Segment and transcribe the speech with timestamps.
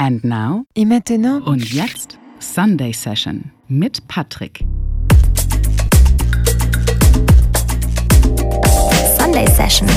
[0.00, 4.64] And now Et maintenant und jetzt Sunday Session mit Patrick.
[9.18, 9.88] Sunday Session.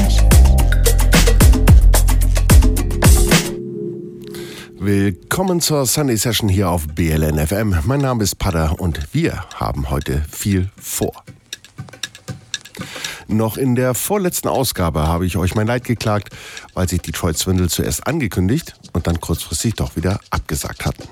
[4.79, 7.75] Willkommen zur Sunday Session hier auf BLN FM.
[7.85, 11.23] Mein Name ist Pada und wir haben heute viel vor.
[13.27, 16.35] Noch in der vorletzten Ausgabe habe ich euch mein Leid geklagt,
[16.73, 21.03] weil sich Detroit Swindle zuerst angekündigt und dann kurzfristig doch wieder abgesagt hatten.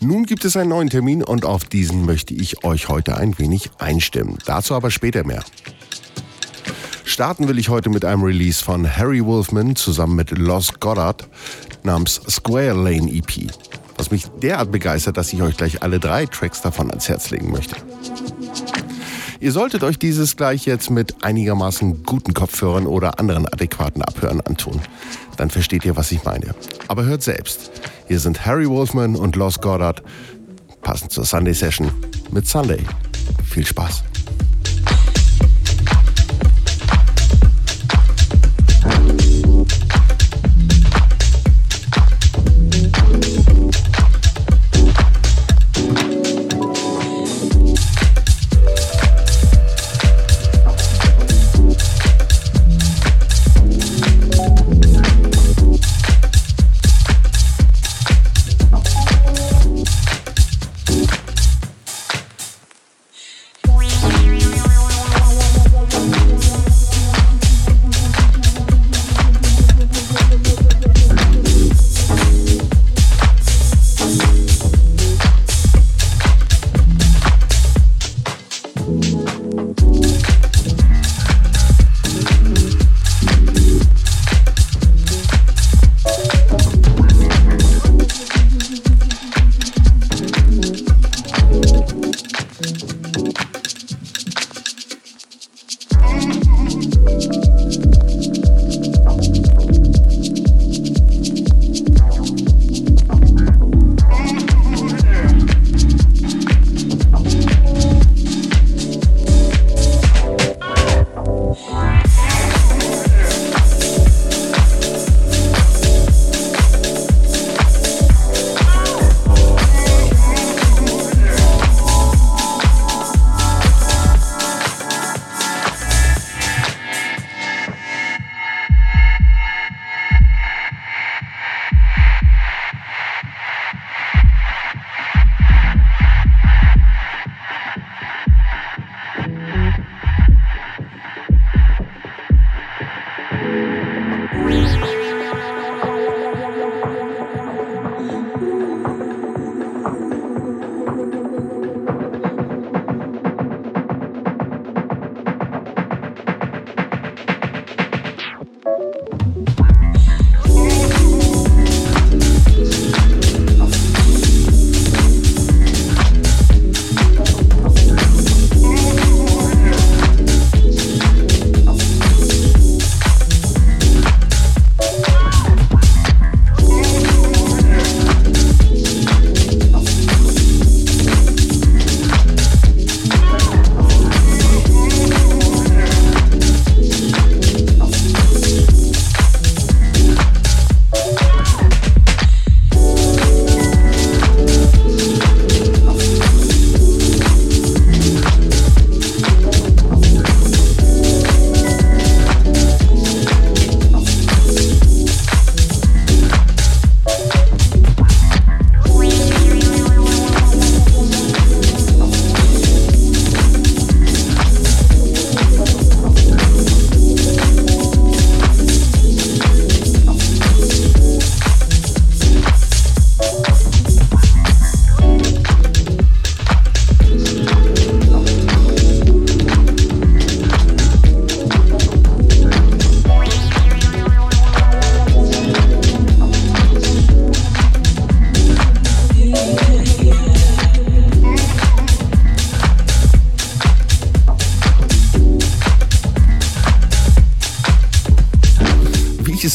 [0.00, 3.70] Nun gibt es einen neuen Termin und auf diesen möchte ich euch heute ein wenig
[3.78, 4.38] einstimmen.
[4.44, 5.42] Dazu aber später mehr.
[7.04, 11.26] Starten will ich heute mit einem Release von Harry Wolfman zusammen mit Lost Goddard
[11.82, 13.50] namens Square Lane EP,
[13.96, 17.50] was mich derart begeistert, dass ich euch gleich alle drei Tracks davon ans Herz legen
[17.50, 17.76] möchte.
[19.38, 24.80] Ihr solltet euch dieses gleich jetzt mit einigermaßen guten Kopfhörern oder anderen adäquaten Abhören antun.
[25.36, 26.54] Dann versteht ihr, was ich meine.
[26.88, 27.70] Aber hört selbst.
[28.08, 30.02] Hier sind Harry Wolfman und Lost Goddard,
[30.82, 31.90] passend zur Sunday Session
[32.30, 32.80] mit Sunday.
[33.44, 34.04] Viel Spaß.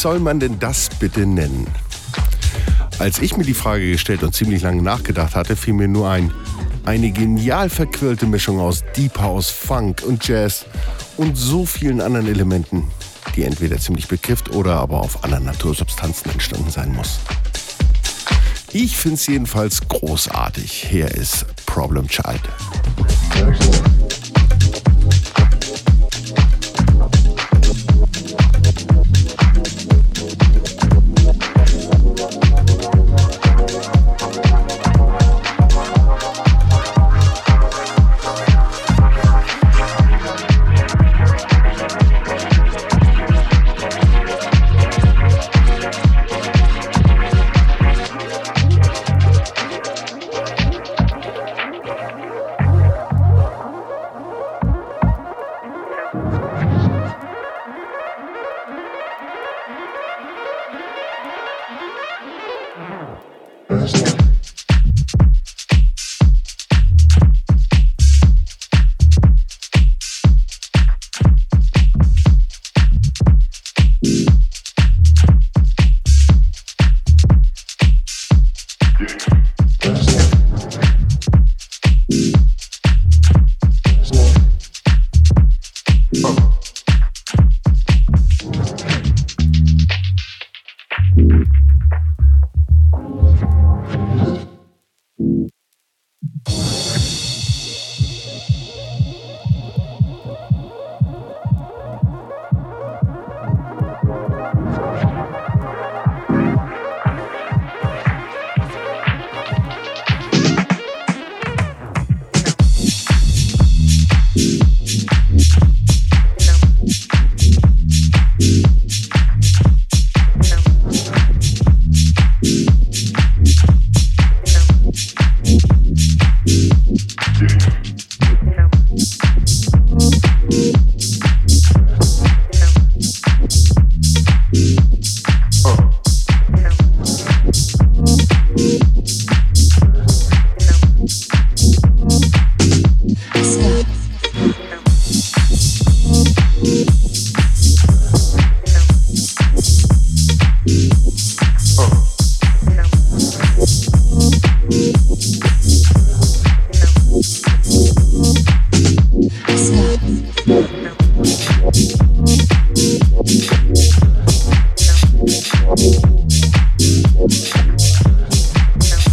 [0.02, 1.64] Soll man denn das bitte nennen?
[2.98, 6.32] Als ich mir die Frage gestellt und ziemlich lange nachgedacht hatte, fiel mir nur ein,
[6.84, 10.66] eine genial verquirlte Mischung aus Deep House, Funk und Jazz
[11.16, 12.90] und so vielen anderen Elementen,
[13.36, 17.20] die entweder ziemlich bekifft oder aber auf anderen Natursubstanzen entstanden sein muss.
[18.72, 20.84] Ich finde es jedenfalls großartig.
[20.90, 22.42] Hier ist Problem Child.
[56.14, 56.51] you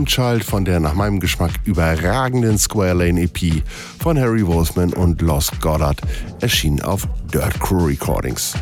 [0.00, 3.62] Problem Child von der nach meinem Geschmack überragenden Square Lane EP
[4.00, 6.00] von Harry Wolfman und Lost Goddard,
[6.40, 8.54] erschienen auf Dirt Crew Recordings.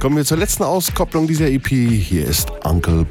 [0.00, 1.68] Kommen wir zur letzten Auskopplung dieser EP.
[1.68, 3.06] Hier ist Uncle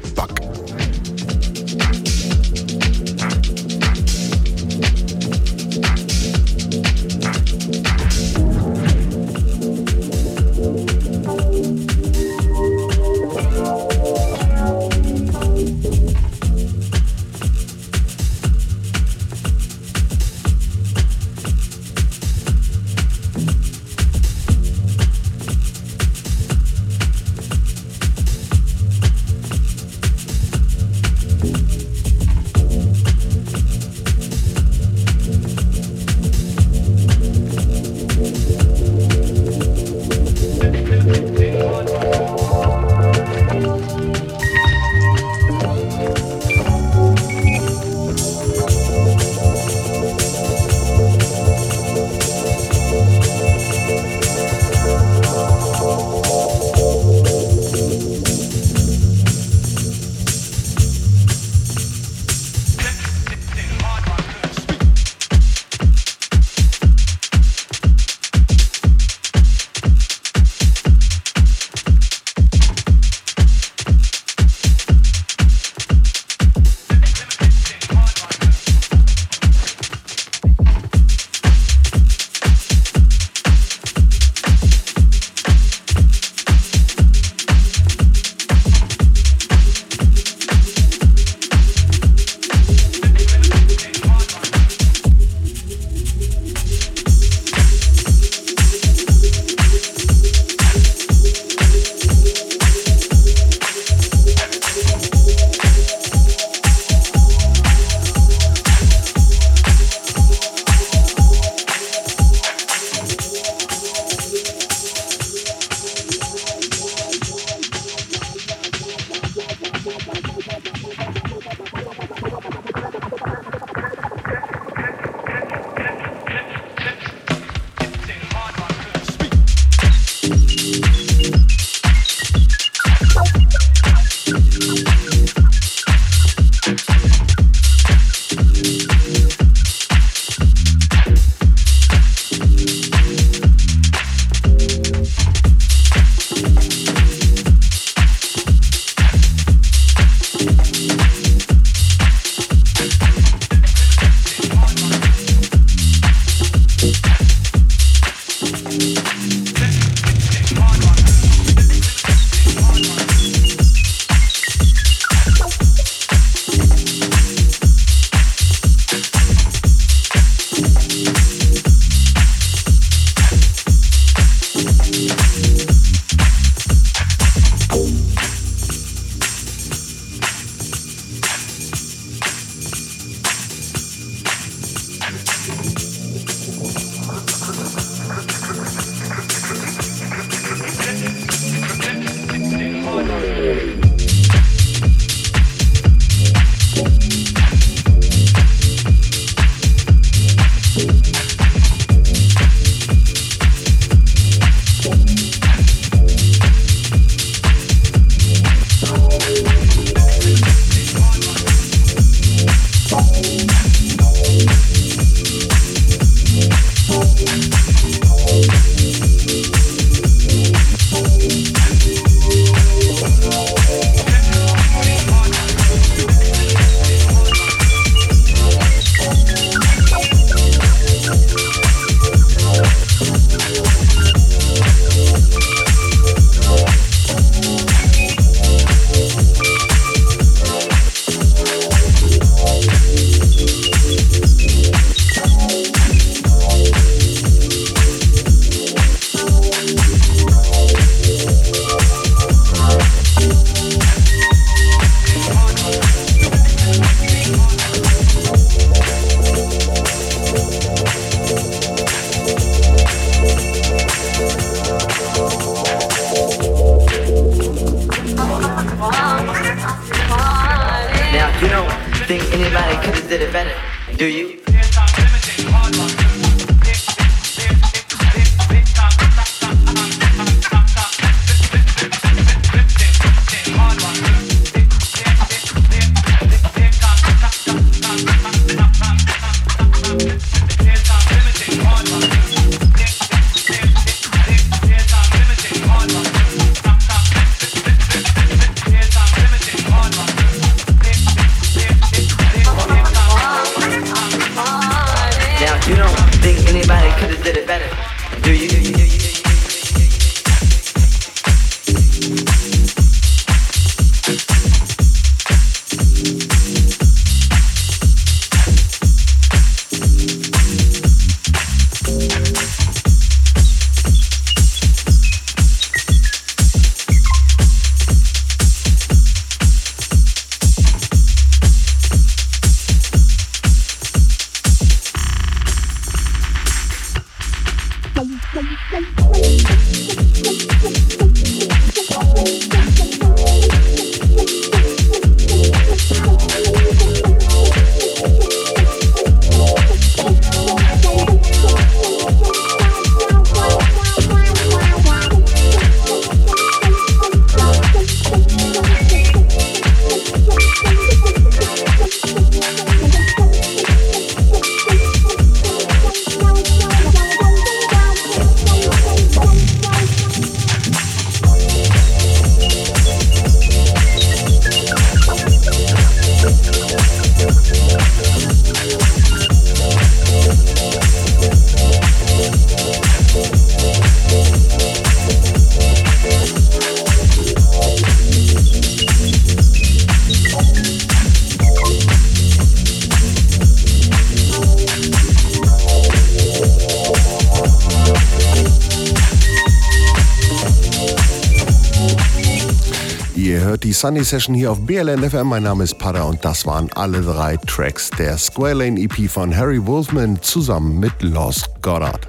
[403.80, 405.28] Sunday Session hier auf BLN FM.
[405.28, 409.34] Mein Name ist Pada und das waren alle drei Tracks der Square Lane EP von
[409.34, 412.06] Harry Wolfman zusammen mit Lost Goddard.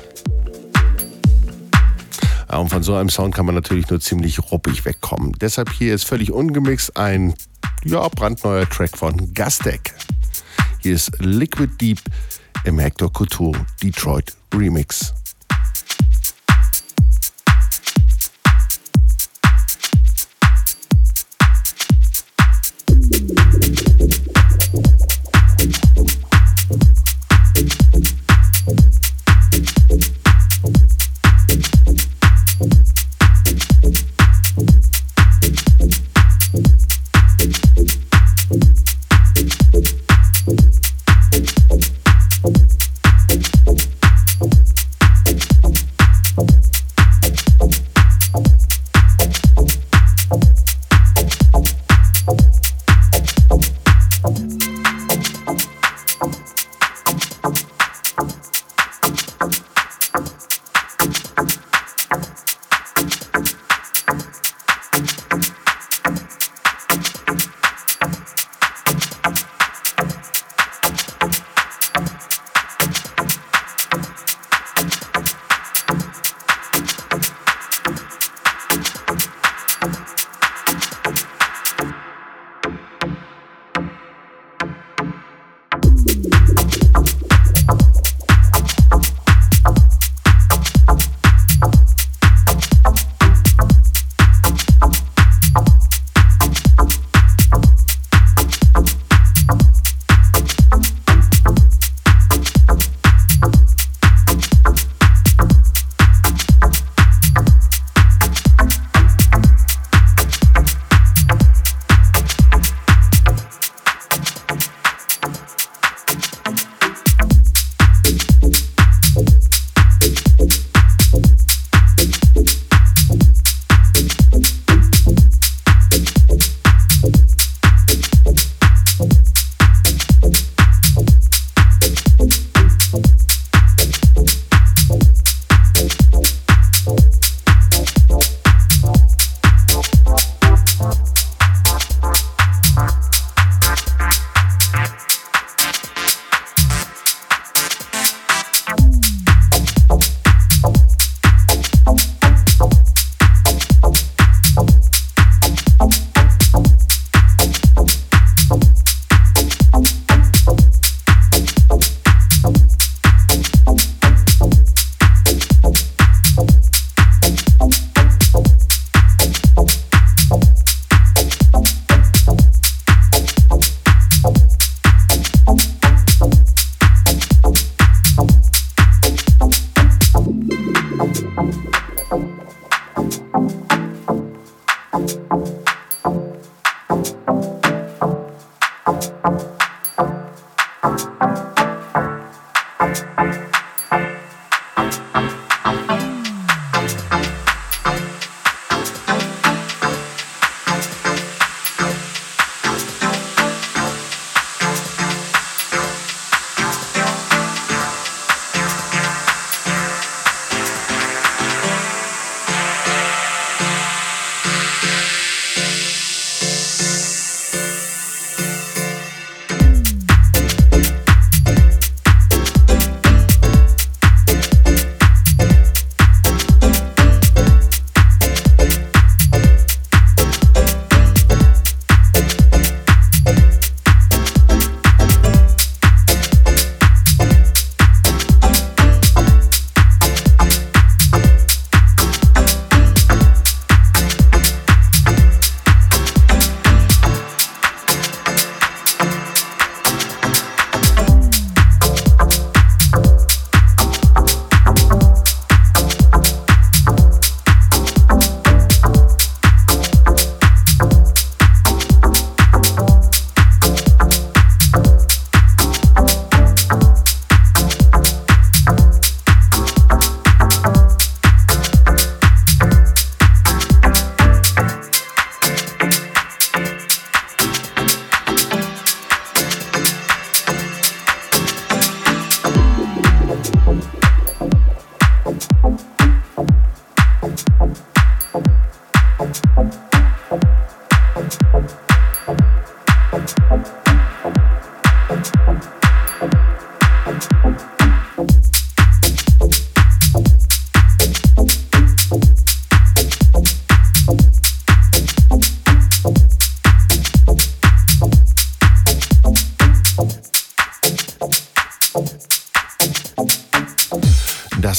[2.49, 5.31] Und von so einem Sound kann man natürlich nur ziemlich ruppig wegkommen.
[5.39, 7.35] Deshalb hier ist völlig ungemixt ein
[7.85, 9.93] ja, brandneuer Track von Gastec.
[10.79, 12.01] Hier ist Liquid Deep
[12.65, 15.13] im Hector Couture Detroit Remix.
[59.01, 59.70] Thank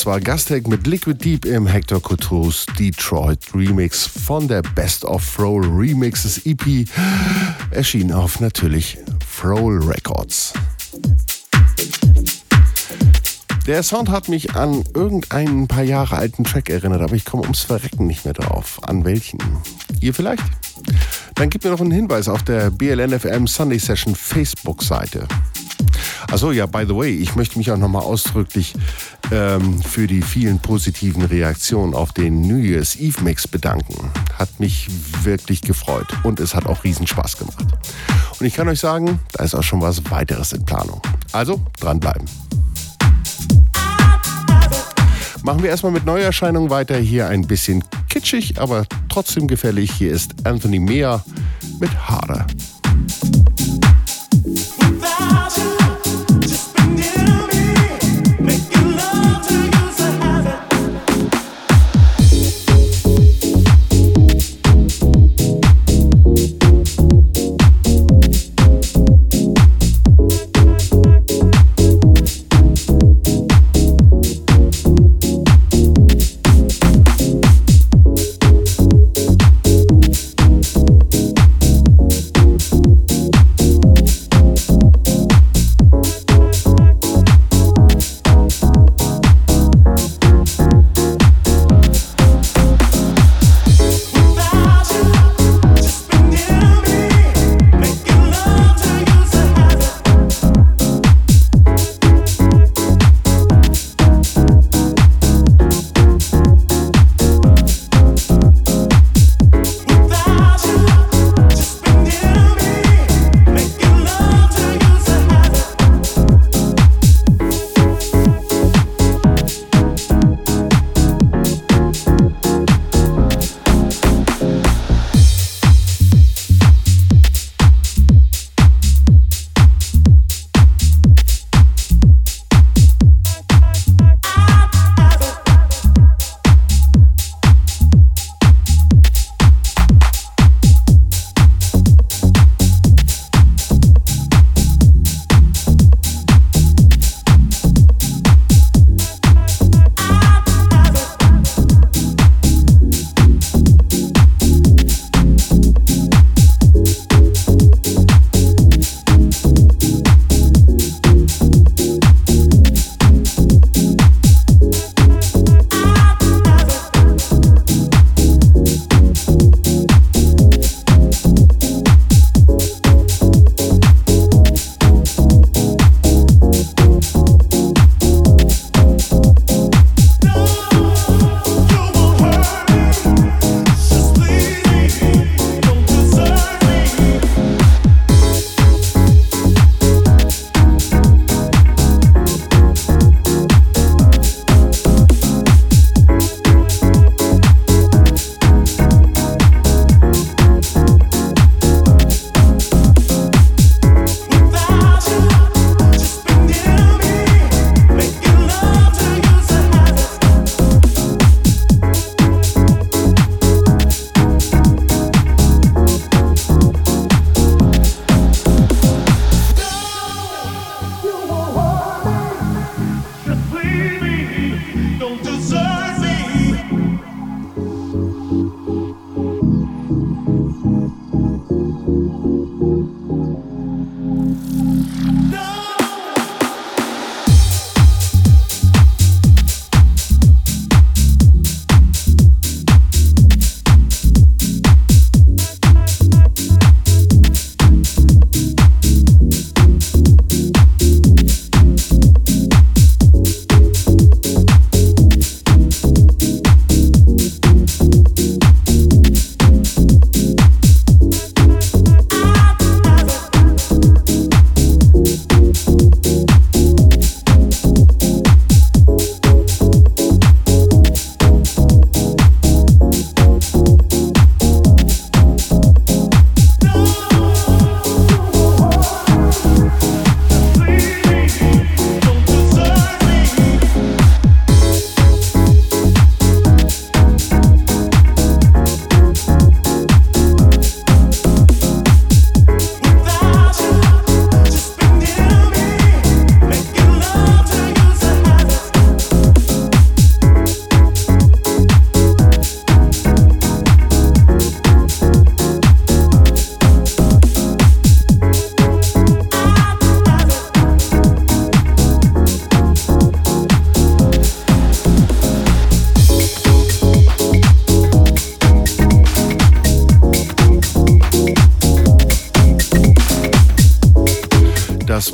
[0.03, 5.23] Das war Gastec mit Liquid Deep im Hector Couture's Detroit Remix von der Best of
[5.23, 6.89] Froll Remixes EP.
[7.71, 10.55] Erschien auf natürlich Froll Records.
[13.69, 17.61] Der Sound hat mich an irgendeinen paar Jahre alten Track erinnert, aber ich komme ums
[17.61, 18.81] Verrecken nicht mehr drauf.
[18.83, 19.39] An welchen?
[20.01, 20.43] Ihr vielleicht?
[21.37, 25.29] Dann gib mir noch einen Hinweis auf der BLNFM Sunday Session Facebook-Seite.
[26.31, 28.75] Achso, ja, by the way, ich möchte mich auch nochmal ausdrücklich
[29.31, 34.11] ähm, für die vielen positiven Reaktionen auf den New Year's Eve Mix bedanken.
[34.39, 34.89] Hat mich
[35.23, 37.67] wirklich gefreut und es hat auch riesen Spaß gemacht.
[38.39, 41.01] Und ich kann euch sagen, da ist auch schon was weiteres in Planung.
[41.33, 42.27] Also dranbleiben.
[45.45, 46.97] Machen wir erstmal mit Neuerscheinungen weiter.
[46.97, 49.91] Hier ein bisschen kitschig, aber trotzdem gefällig.
[49.91, 51.25] Hier ist Anthony Mea
[51.81, 52.47] mit Harder.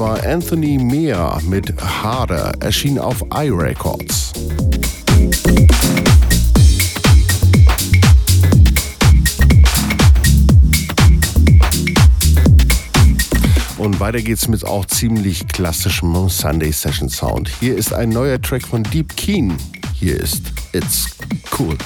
[0.01, 4.33] Anthony Mea mit Harder erschien auf iRecords.
[13.77, 17.51] Und weiter geht's mit auch ziemlich klassischem Sunday Session Sound.
[17.59, 19.57] Hier ist ein neuer Track von Deep Keen.
[19.95, 21.17] Hier ist It's
[21.59, 21.77] Cool.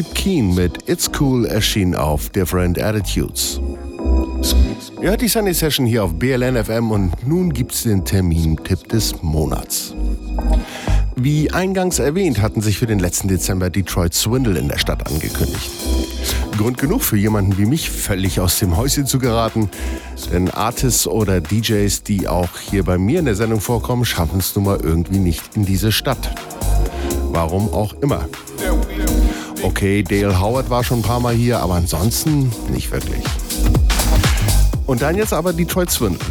[0.00, 3.60] Deep Keen mit It's Cool erschien auf Different Attitudes.
[5.02, 9.20] Ihr hört die Sunday Session hier auf BLN FM und nun gibt's den Termin-Tipp des
[9.20, 9.94] Monats.
[11.16, 15.70] Wie eingangs erwähnt, hatten sich für den letzten Dezember Detroit Swindle in der Stadt angekündigt.
[16.56, 19.68] Grund genug für jemanden wie mich, völlig aus dem Häuschen zu geraten.
[20.32, 24.56] Denn Artists oder DJs, die auch hier bei mir in der Sendung vorkommen, schaffen es
[24.56, 26.34] nun mal irgendwie nicht in diese Stadt.
[27.32, 28.26] Warum auch immer.
[29.62, 33.22] Okay, Dale Howard war schon ein paar Mal hier, aber ansonsten nicht wirklich.
[34.86, 36.26] Und dann jetzt aber Detroit Swindle.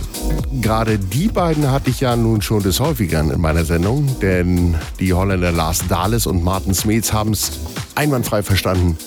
[0.61, 5.13] Gerade die beiden hatte ich ja nun schon des Häufigeren in meiner Sendung, denn die
[5.13, 7.51] Holländer Lars Dahles und Martin Smeets haben es
[7.95, 8.97] einwandfrei verstanden,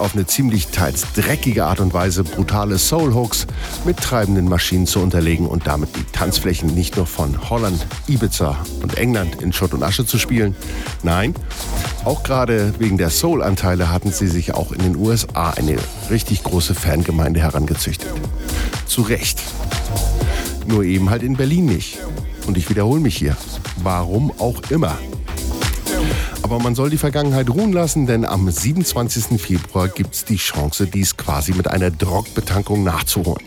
[0.00, 3.46] auf eine ziemlich teils dreckige Art und Weise brutale Soul-Hooks
[3.84, 8.96] mit treibenden Maschinen zu unterlegen und damit die Tanzflächen nicht nur von Holland, Ibiza und
[8.96, 10.56] England in Schutt und Asche zu spielen.
[11.02, 11.34] Nein,
[12.04, 15.76] auch gerade wegen der Soul-Anteile hatten sie sich auch in den USA eine
[16.10, 18.10] richtig große Fangemeinde herangezüchtet.
[18.86, 19.40] Zu Recht.
[20.66, 21.98] Nur eben halt in Berlin nicht.
[22.46, 23.36] Und ich wiederhole mich hier.
[23.82, 24.98] Warum auch immer.
[26.42, 29.40] Aber man soll die Vergangenheit ruhen lassen, denn am 27.
[29.40, 33.44] Februar gibt es die Chance, dies quasi mit einer Drogbetankung nachzuholen.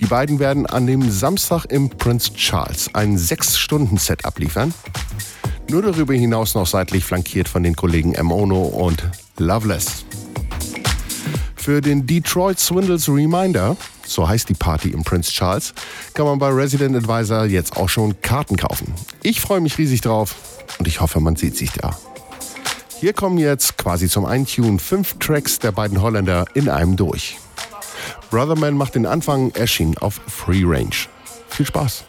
[0.00, 4.72] Die beiden werden an dem Samstag im Prince Charles ein 6-Stunden-Set abliefern.
[5.68, 9.02] Nur darüber hinaus noch seitlich flankiert von den Kollegen Emono und
[9.38, 10.04] Loveless.
[11.56, 15.74] Für den Detroit Swindles Reminder, so heißt die Party im Prince Charles,
[16.14, 18.94] kann man bei Resident Advisor jetzt auch schon Karten kaufen.
[19.24, 20.36] Ich freue mich riesig drauf
[20.78, 21.96] und ich hoffe, man sieht sich da.
[22.98, 27.38] Hier kommen jetzt quasi zum Eintune fünf Tracks der beiden Holländer in einem durch.
[28.30, 30.96] Brotherman macht den Anfang, erschien auf Free Range.
[31.48, 32.04] Viel Spaß!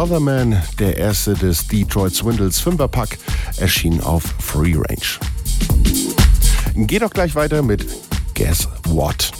[0.00, 3.18] Brotherman, der erste des Detroit Swindles Fünferpack,
[3.58, 6.86] erschien auf Free Range.
[6.86, 7.84] Geht doch gleich weiter mit
[8.32, 9.30] Guess What?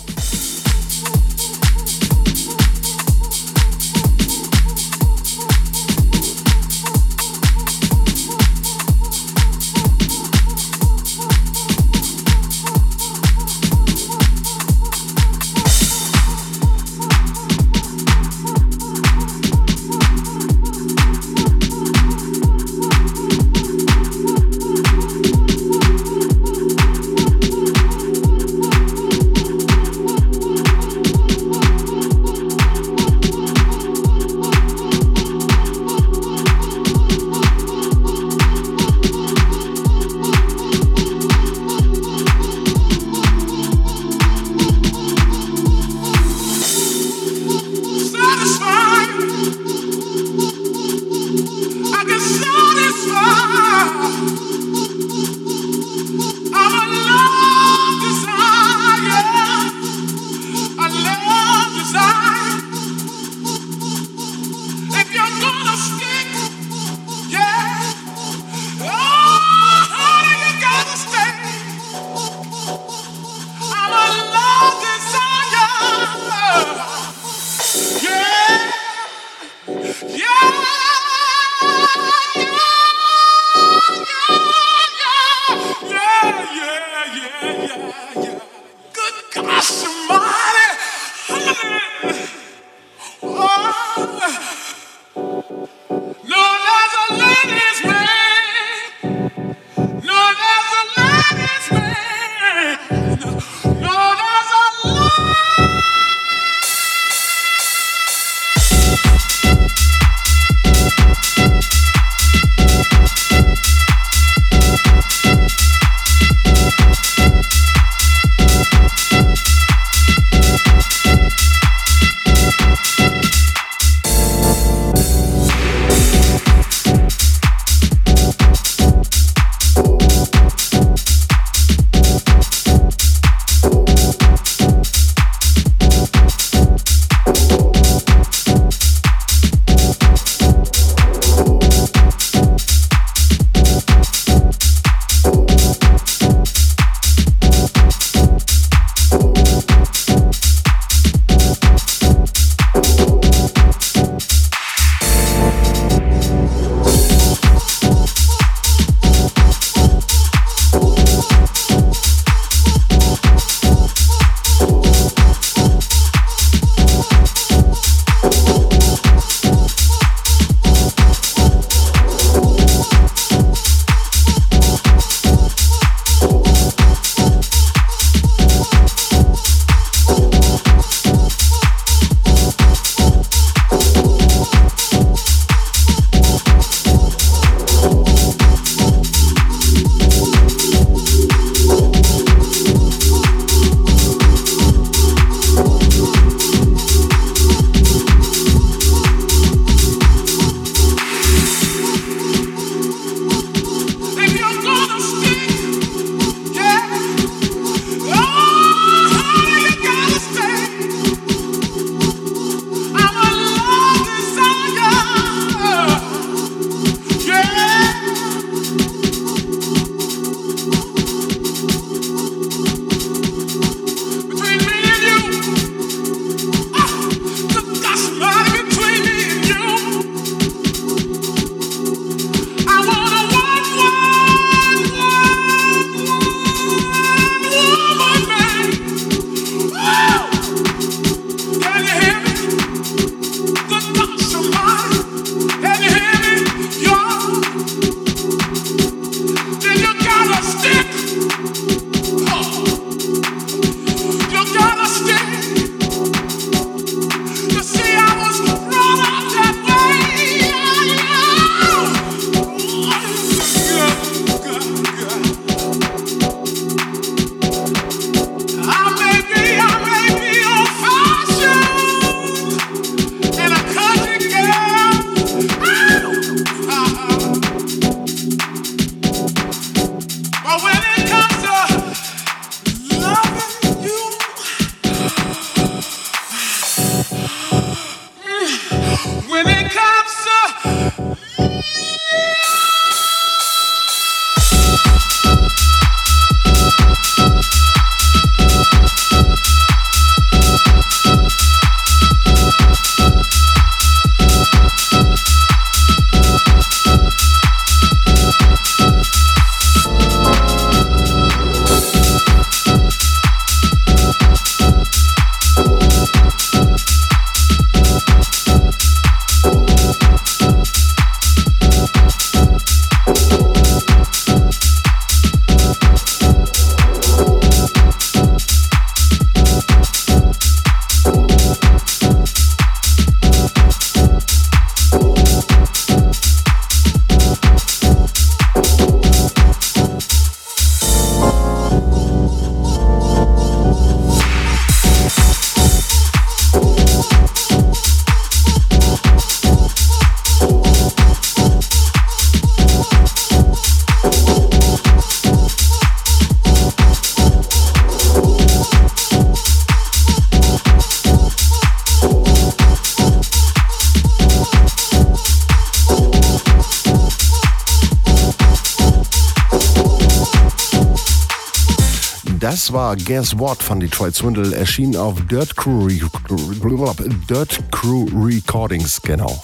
[372.71, 376.95] Das war Guess What von Detroit Swindle, erschienen auf Dirt Crew, Re
[377.29, 379.43] Dirt Crew Recordings, genau.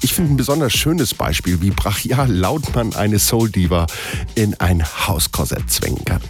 [0.00, 3.88] Ich finde ein besonders schönes Beispiel, wie brachial laut man eine Soul Diva
[4.36, 6.20] in ein Hauskorsett zwingen kann.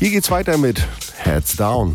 [0.00, 0.84] Hier geht's weiter mit
[1.16, 1.94] Heads Down.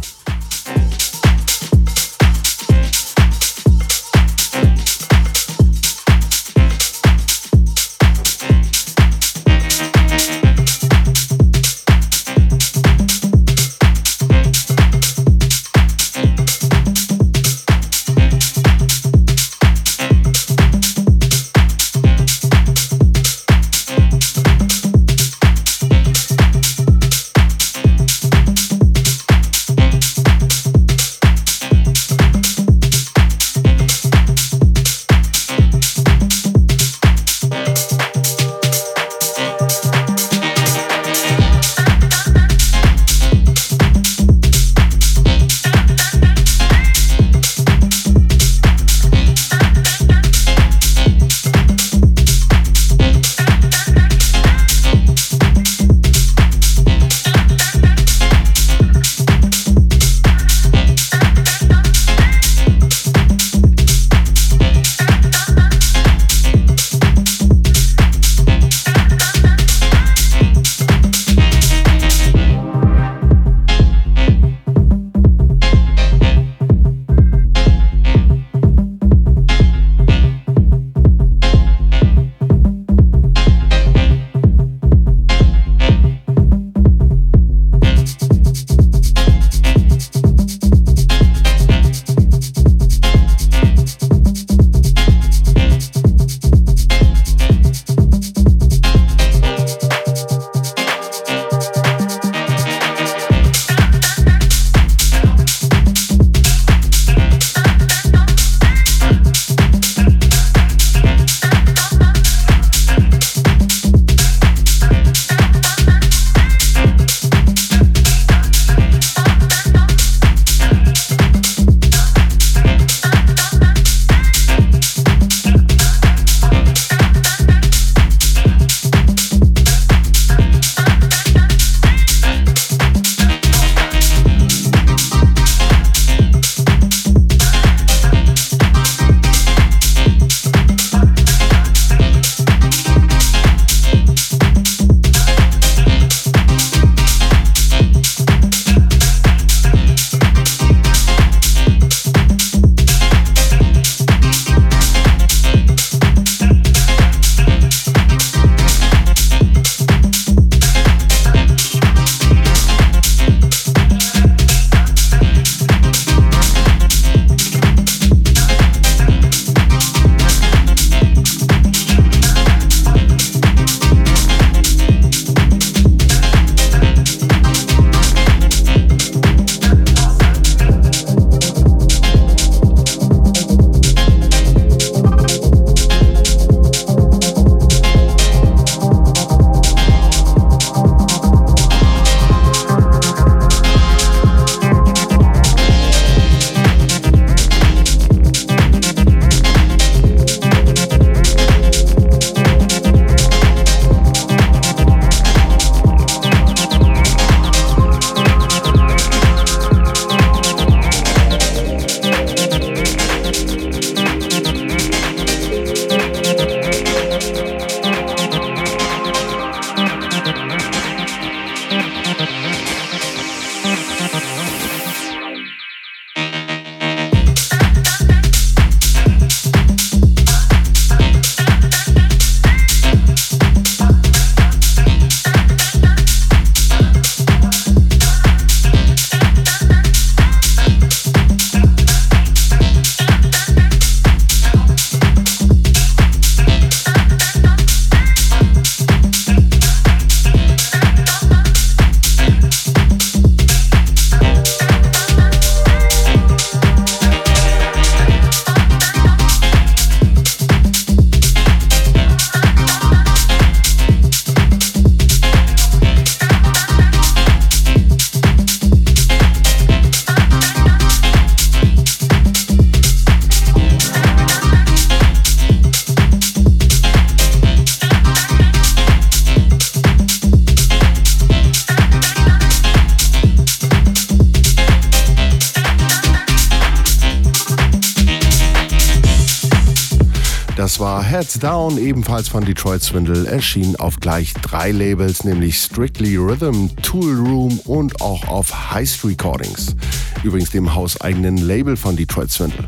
[291.39, 297.59] Down, ebenfalls von Detroit Swindle, erschien auf gleich drei Labels, nämlich Strictly Rhythm, Tool Room
[297.59, 299.75] und auch auf Heist Recordings.
[300.23, 302.67] Übrigens dem hauseigenen Label von Detroit Swindle.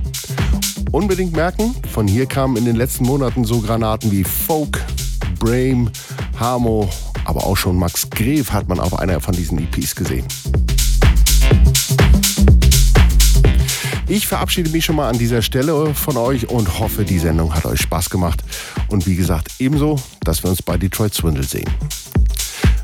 [0.92, 4.82] Unbedingt merken, von hier kamen in den letzten Monaten so Granaten wie Folk,
[5.38, 5.92] Brame,
[6.40, 6.90] Hamo,
[7.26, 10.26] aber auch schon Max Greve hat man auf einer von diesen EPs gesehen.
[14.12, 17.66] Ich verabschiede mich schon mal an dieser Stelle von euch und hoffe, die Sendung hat
[17.66, 18.44] euch Spaß gemacht.
[18.92, 21.70] Und wie gesagt, ebenso, dass wir uns bei Detroit Swindle sehen.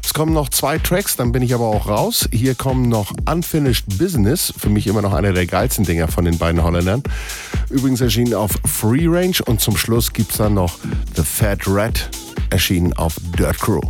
[0.03, 2.29] Es kommen noch zwei Tracks, dann bin ich aber auch raus.
[2.31, 6.37] Hier kommen noch Unfinished Business, für mich immer noch einer der geilsten Dinger von den
[6.37, 7.03] beiden Holländern.
[7.69, 10.79] Übrigens erschienen auf Free Range und zum Schluss gibt es dann noch
[11.15, 12.09] The Fat Rat,
[12.49, 13.81] erschienen auf Dirt Crew.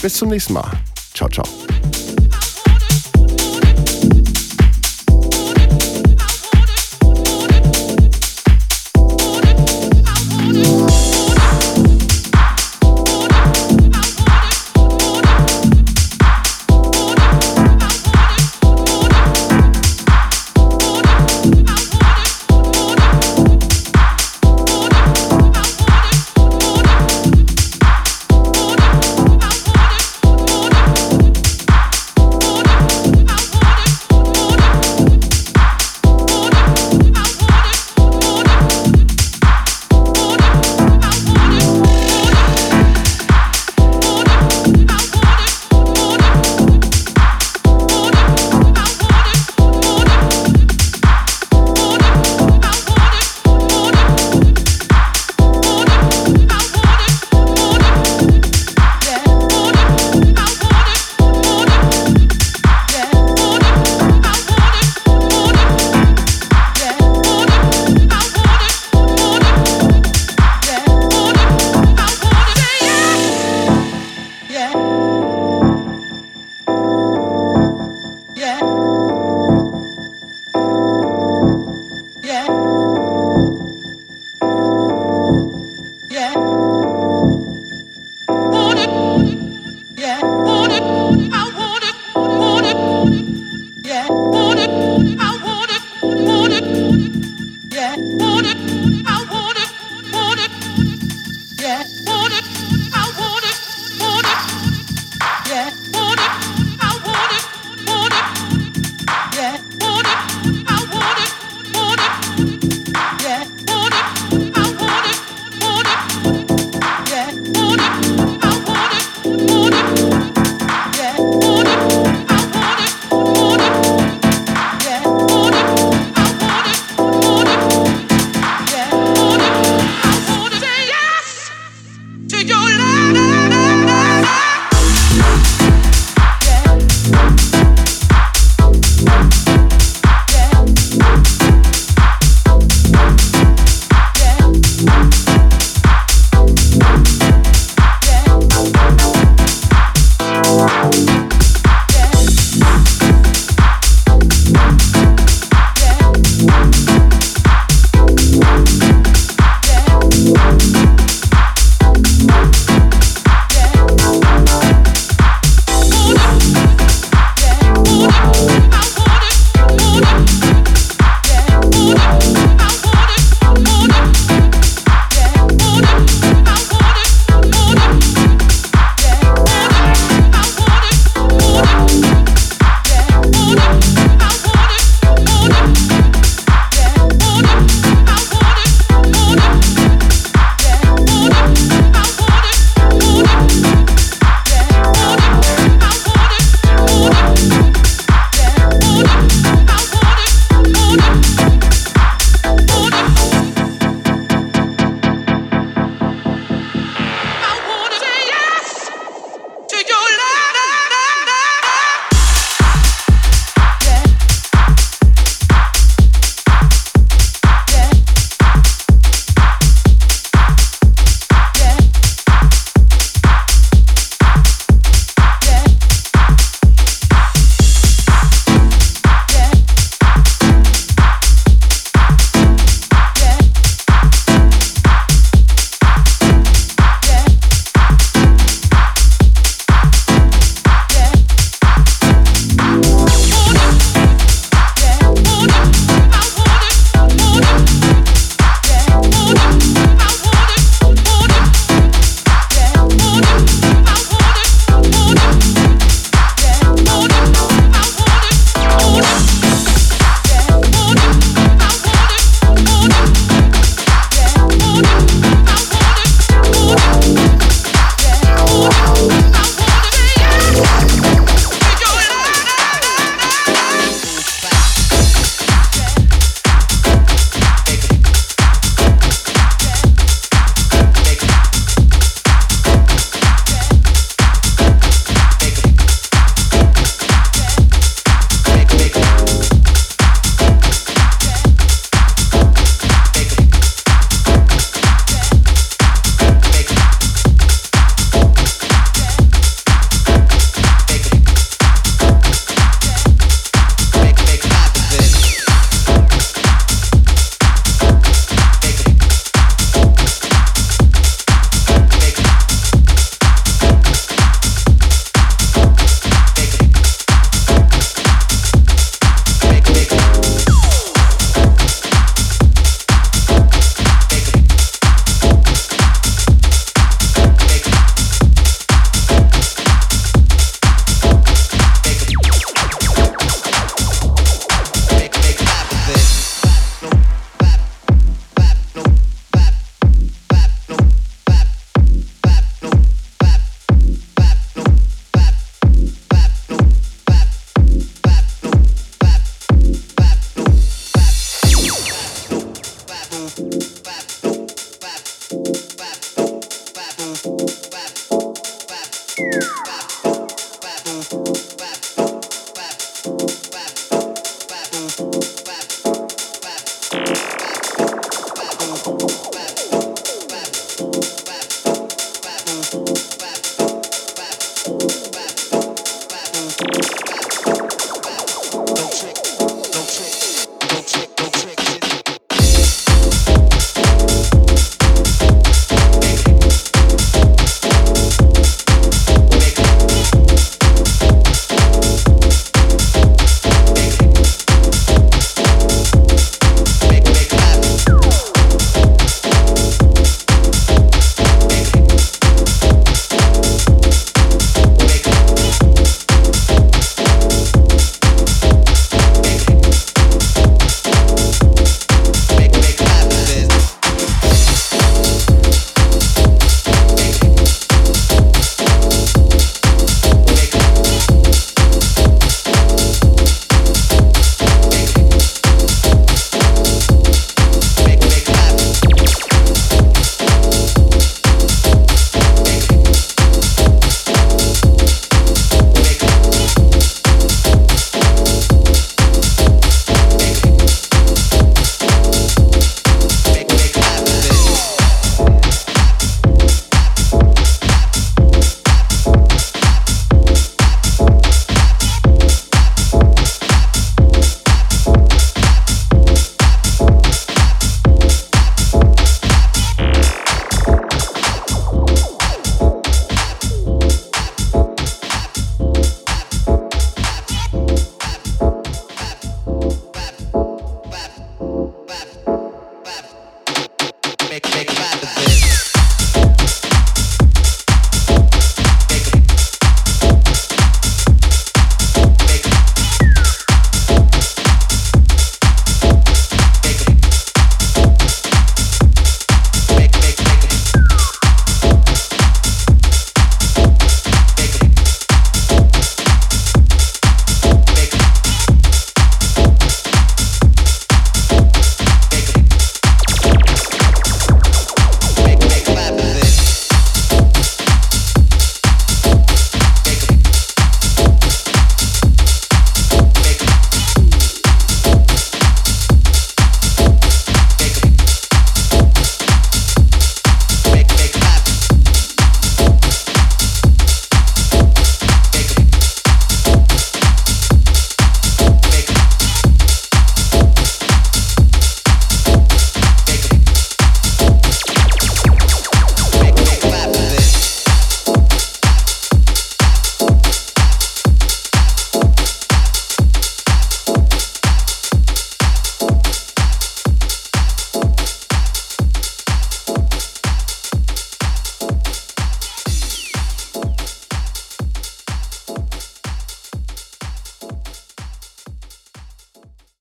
[0.00, 0.70] Bis zum nächsten Mal.
[1.12, 1.44] Ciao, ciao.